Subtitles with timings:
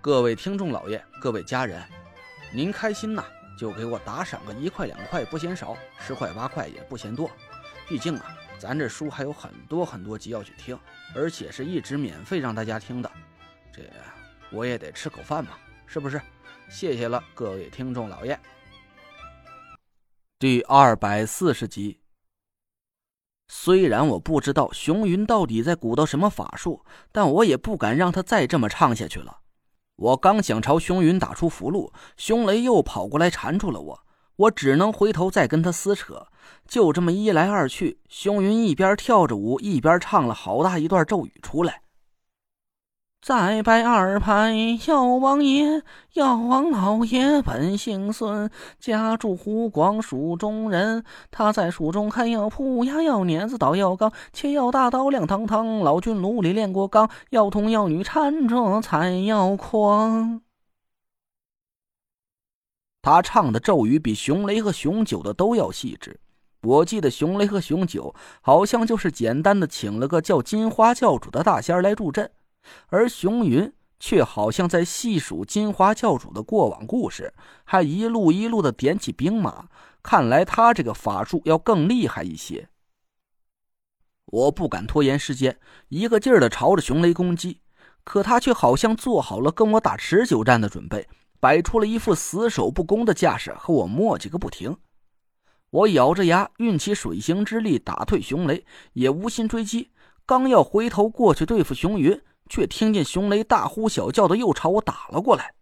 [0.00, 1.82] 各位听众老爷，各位家人，
[2.52, 3.24] 您开心呐，
[3.58, 7.28] 就给我打赏个一块两块不嫌少，十块八块也不嫌多。
[7.88, 10.78] 毕竟啊，咱这书还有很多很多集要去听，
[11.16, 13.10] 而且是一直免费让大家听的，
[13.72, 13.82] 这
[14.52, 16.20] 我也得吃口饭嘛，是不是？
[16.70, 18.38] 谢谢了，各位听众老爷。
[20.38, 21.98] 第二百四十集。
[23.48, 29.40] 虽然我不知道熊云到底在鼓捣什么法术，但我也不敢让他再这么唱下去了。
[29.98, 34.00] 我刚想朝熊云打出符箓，熊雷又跑过来缠住了我，
[34.36, 36.28] 我只能回头再跟他撕扯。
[36.68, 41.82] 就这么一来二去，熊云一边跳着舞，一边唱了好大一段咒语出来。
[43.20, 44.54] 再拜二拜
[44.86, 45.82] 药王爷，
[46.14, 51.04] 药王老爷本姓孙，家住湖广蜀中人。
[51.30, 55.80] 他在蜀中开药铺，压药碾子捣药缸，切药大刀亮堂堂。
[55.80, 60.40] 老君炉里炼过钢，药童药女缠着采药筐。
[63.02, 66.18] 他唱的咒语比熊雷和熊九的都要细致。
[66.62, 72.30] 我记得熊雷和熊九好像就是简单的请了个叫金花教主的大仙来助阵。
[72.88, 77.32] 而熊云却好像在细数金花教主的过往故事，
[77.64, 79.68] 还一路一路的点起兵马。
[80.02, 82.68] 看来他这个法术要更厉害一些。
[84.26, 87.60] 我不敢拖延时间，一个劲儿的朝着熊雷攻击。
[88.04, 91.06] 可他却好像做好了跟我打持久战的准备，
[91.40, 94.78] 摆出了一副死守不攻的架势，和我磨叽个不停。
[95.68, 99.90] 我咬着牙，运起水行之力打退熊雷，也无心追击。
[100.24, 102.18] 刚要回头过去对付熊云。
[102.48, 105.54] 却听见熊雷大呼小叫的，又朝我打了过来。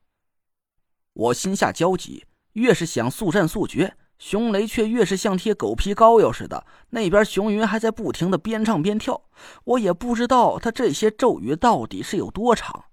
[1.12, 6.66] 我心下焦急，越是想速战速决，熊雷却越是像贴狗皮膏药似的。
[6.90, 9.22] 那边熊云还在不停的边唱边跳，
[9.64, 12.84] 我也不知道他这些咒语到底是有多长。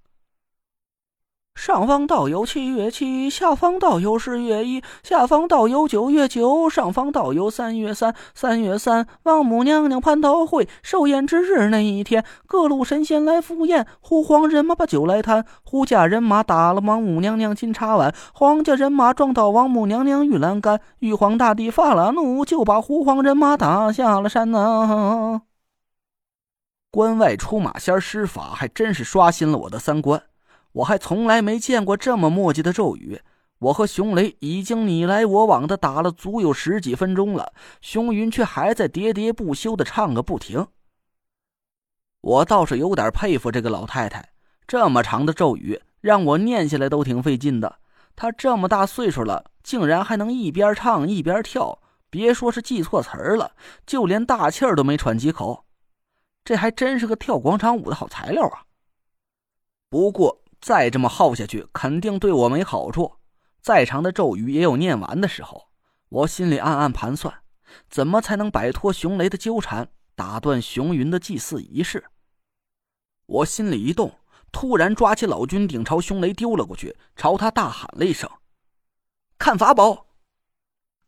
[1.55, 8.13] 上方道友七月七，下方道友十月一，下方道友九月九，上方道友三月三。
[8.35, 15.45] 三月三，王母娘娘蟠桃会寿宴之日那一天，各路神仙来赴宴，胡皇人马把酒来谈。
[15.63, 20.81] 胡家人马打了王母娘娘金茶碗，黄家人马撞到王母娘娘玉栏杆。
[20.99, 25.43] 玉皇大帝发了怒，就把胡皇人马打下了山呐。
[26.91, 30.21] 关外出马仙施法，还真是刷新了我的三观。
[30.73, 33.21] 我还从来没见过这么墨迹的咒语。
[33.59, 40.67] 我和熊雷已经你来我往的打了足有十几分钟了，熊云却还在喋喋不休的唱个不停。
[42.19, 44.33] 我倒是有点佩服这个老太太，
[44.67, 47.79] 这么长的咒语让我念下来都挺费劲的。
[48.17, 51.79] 她这么大岁数了，竟然还能一边唱一边跳，
[52.09, 53.53] 别说是记错词儿了，
[53.85, 55.63] 就连大气儿都没喘几口。
[56.43, 58.65] 这还真是个跳广场舞的好材料啊！
[59.89, 60.42] 不过。
[60.63, 63.15] 再这么耗下去，肯定对我没好处。
[63.61, 65.67] 再长的咒语也有念完的时候。
[66.07, 67.41] 我心里暗暗盘算，
[67.89, 72.05] 怎么才能摆脱熊雷的纠缠，打断熊云的祭祀仪式？
[73.25, 74.13] 我心里一动，
[74.53, 78.29] 突然抓起老君鼎朝熊雷丢了过去，朝他大喊了一声
[79.37, 80.05] ：“看法宝！”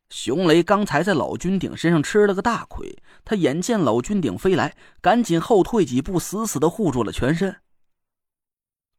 [0.09, 7.55] 熊雷刚才在老君鼎身上吃了个大亏，他眼见老君鼎飞来，赶紧后退几步，死死的护住了全身。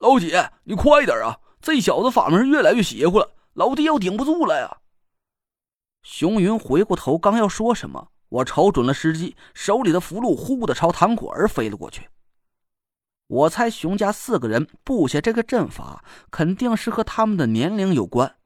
[0.07, 1.41] 老姐，你快点啊！
[1.61, 4.79] 这小子法门越来越邪乎了，老弟要顶不住了呀！
[6.05, 12.09] 熊云回过头，刚要说什么，我瞅准了时机，手里的符箓呼的朝唐果儿飞了过去。
[13.27, 18.37] 我猜熊家四个人布下这个阵法，肯定是和他们的年龄有关。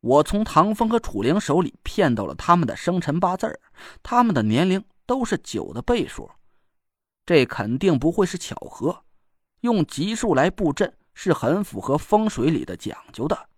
[0.00, 3.60] 我从唐风和楚灵手里骗到了他们的生辰八字
[4.02, 6.28] 他们的年龄都是九的倍数，
[7.24, 9.04] 这肯定不会是巧合。
[9.60, 13.48] 用吉数来布阵是很符合风水里的讲究的。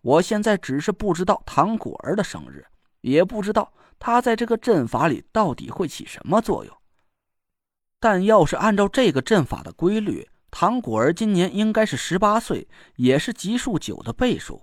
[0.00, 2.66] 我现在只是不知道唐果儿的生日，
[3.00, 6.76] 也不知道他在这个阵法里到底会起什么作用。
[8.00, 12.66] 但要是按照这个阵法的规律，唐果儿今年应该是十八岁，
[12.96, 14.62] 也是吉数九的倍数。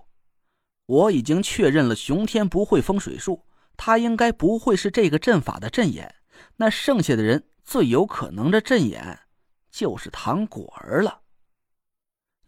[0.84, 3.46] 我已经确认了熊天不会风水术，
[3.76, 6.16] 他应该不会是这个阵法的阵眼。
[6.56, 9.20] 那剩下的人最有可能的阵眼。
[9.70, 11.20] 就是唐果儿了。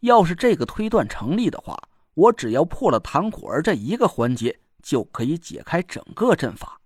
[0.01, 1.77] 要是这个推断成立的话，
[2.13, 6.79] 我只要破了唐果儿这一个环节，就可以解开整个阵法。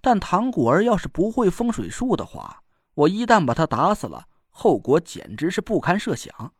[0.00, 2.62] 但唐果儿要是不会风水术的话，
[2.94, 6.52] 我一旦把他打死了，后果简直是不堪设想。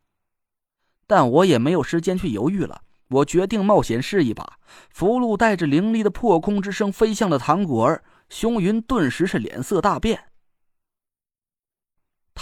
[1.06, 4.58] 但我也没有时间去犹豫了，我决定冒险试一把。
[4.88, 10.32] 符箓带着凌厉的破空之声飞向了唐果儿，熊云顿时是脸色大变。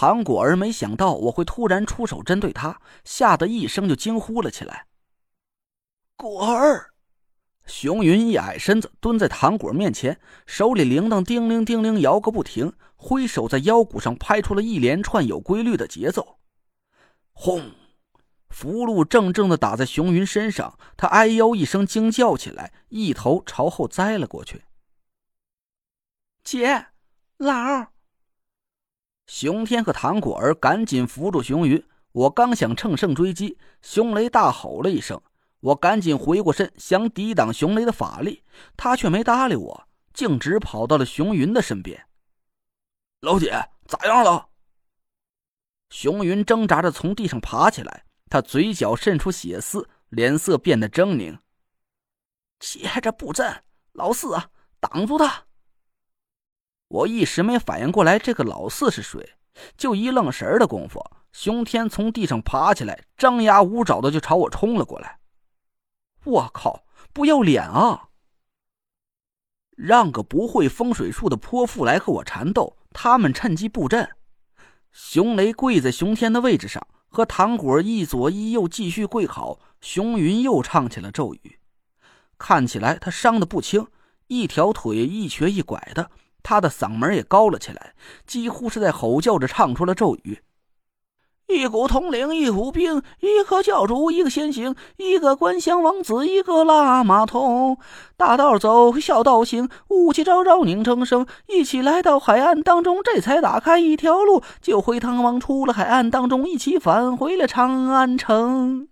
[0.02, 4.88] 唐果儿没想到我会突然出手针对他，吓得一声就惊呼了起来
[6.19, 6.93] ：“果儿！”
[7.66, 16.40] 熊云一矮身子蹲在唐果面前，手里铃铛叮铃叮铃摇个不停，挥手在腰鼓上拍出了一连串有规律的节奏。
[17.31, 17.70] 轰！
[18.48, 24.64] 符箓正正的打在熊云身上，他哎呦一声惊叫起来，一头朝后栽了过去。
[26.43, 26.87] 姐，
[27.37, 27.92] 老。
[29.26, 31.82] 熊天和唐果儿赶紧扶住熊云，
[32.12, 35.20] 我刚想乘胜追击，熊雷大吼了一声，
[35.60, 38.42] 我赶紧回过身想抵挡熊雷的法力，
[38.76, 42.06] 他却没搭理我，径直跑到了熊云的身边。
[43.20, 43.50] 老姐，
[43.86, 44.48] 咋样了？
[45.90, 51.38] 熊云挣扎着从地上爬起来，他嘴角渗出血丝，脸色变得狰狞。
[52.58, 55.44] 接着布阵，老四啊，挡住他！
[56.93, 59.31] 我一时没反应过来，这个老四是谁？
[59.79, 61.03] 就一愣神的功夫，
[61.33, 65.19] 熊天从地上爬起来，张牙舞爪的就朝我冲了过来。
[66.25, 66.85] 我靠，
[67.15, 68.09] 不要脸啊！
[69.75, 74.11] 让个不会风水术的泼妇来和我缠斗，他们趁机布阵。
[74.93, 79.59] 熊雷跪在熊天的位置上，和糖果一左一右继续跪好。
[79.81, 81.59] 熊云又唱起了咒语，
[82.37, 83.87] 看起来他伤的不轻，
[84.27, 86.11] 一条腿一瘸一拐的。
[86.43, 87.94] 他的嗓门也高了起来，
[88.27, 90.41] 几乎是在吼叫着唱出了咒语
[91.49, 97.79] ：“一股统领，一股兵，一个教主，一个先行，一个关襄王子，一个拉马童。
[98.17, 108.89] 大道走，小道行，雾气昭昭，拧成声，一起来到海岸当中，这才打开一条路，就回唐王出了海岸当中，一起返回了长安城。”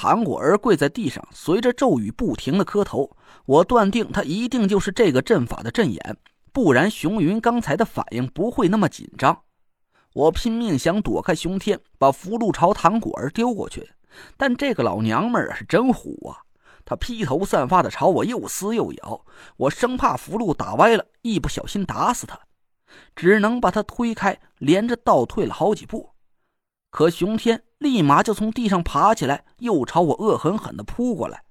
[0.00, 3.10] 唐果儿跪在地上，随着咒语不停的磕头。
[3.46, 6.16] 我断定他一定就是这个阵法的阵眼，
[6.52, 9.42] 不然熊云刚才的反应不会那么紧张。
[10.14, 13.90] 我拼命想躲开熊天，把符箓朝唐果儿丢过去，
[14.36, 16.46] 但这个老娘们儿是真虎啊！
[16.84, 19.24] 她披头散发的朝我又撕又咬，
[19.56, 22.38] 我生怕符箓打歪了，一不小心打死她，
[23.16, 26.10] 只能把他推开，连着倒退了好几步。
[26.90, 31.44] 可熊天立马就从地上爬起来，又朝我恶狠狠的扑过来。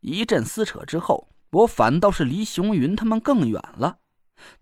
[0.00, 3.98] 一阵撕扯之后，我反倒是离熊云他们更远了。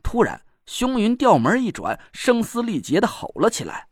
[0.03, 3.89] 突然，熊云调门一转，声嘶力竭的吼了起来：“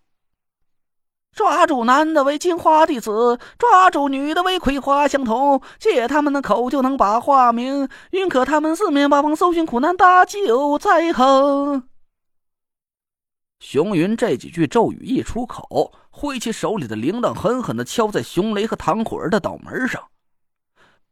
[1.35, 11.89] 抓住男的为金花弟子，抓住女的为葵花相同，借他们的口就能把话明，允可他们四面八方搜寻苦难，搭救在横。”
[13.61, 20.03] 熊云这几句咒语一出口，挥起手里的铃铛，狠狠的敲在熊雷和唐果儿的脑门上。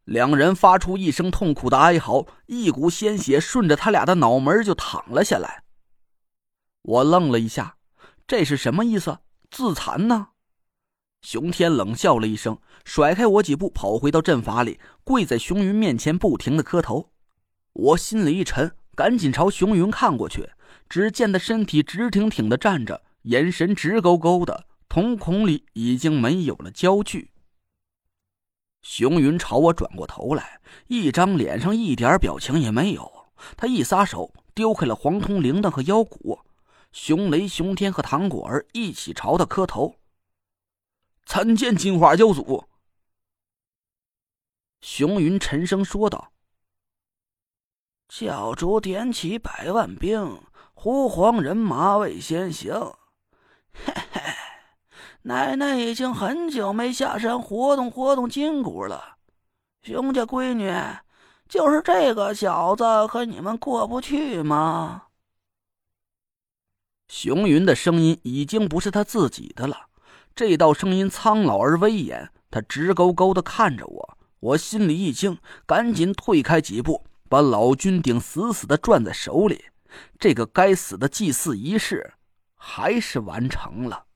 [0.04, 5.62] 两人发出一声痛苦的哀嚎，一股鲜血顺着他俩的脑门就淌了下来。
[6.80, 7.76] 我愣了一下，
[8.26, 9.18] 这是什么意思？
[9.50, 10.28] 自残呢？
[11.20, 17.10] 熊天冷笑了一声，甩开我几步，跑回到阵法里，跪在熊云面前，不停的磕头。
[17.74, 20.48] 我心里一沉，赶紧朝熊云看过去。
[20.88, 27.30] 只见他身体直挺挺的站着，眼神直勾勾的，瞳孔里已经没有了焦距。
[28.82, 33.28] 熊云朝我转过头来，一张脸上一点表情也没有。
[33.56, 36.40] 他一撒手，丢开了黄铜铃铛和腰鼓。
[36.92, 39.94] 熊雷、熊天和唐果儿一起朝他磕头，
[41.26, 42.64] 参见金花教主。
[44.80, 46.32] 熊云沉声说道
[48.08, 50.40] ：“教主点起百万兵。”
[50.80, 52.72] 胡黄人马未先行，
[53.84, 54.20] 嘿嘿，
[55.22, 59.16] 奶奶已经很久没下山活动活动筋骨了。
[59.82, 60.72] 熊家闺女，
[61.48, 65.06] 就是这个小子和你们过不去吗？
[67.08, 69.88] 熊云的声音已经不是他自己的了，
[70.36, 72.30] 这道声音苍老而威严。
[72.52, 79.64] 他直勾勾的看着我，我心里一惊，赶紧退开几步，把老君鼎死死的攥在手里。
[80.18, 82.14] 这个该死的祭祀仪式，
[82.54, 84.07] 还是完成了。